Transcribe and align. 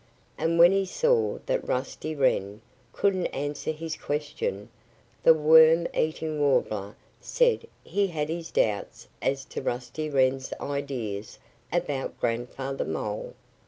And 0.35 0.57
when 0.57 0.71
he 0.71 0.85
saw 0.87 1.37
that 1.45 1.67
Rusty 1.67 2.15
Wren 2.15 2.61
couldn't 2.91 3.27
answer 3.27 3.69
his 3.71 3.95
question 3.95 4.69
the 5.21 5.35
Worm 5.35 5.85
eating 5.93 6.39
Warbler 6.39 6.95
said 7.19 7.67
he 7.83 8.07
had 8.07 8.27
his 8.27 8.49
doubts 8.49 9.07
as 9.21 9.45
to 9.45 9.61
Rusty 9.61 10.09
Wren's 10.09 10.53
ideas 10.59 11.37
about 11.71 12.19
Grandfather 12.19 12.83
Mole. 12.83 13.35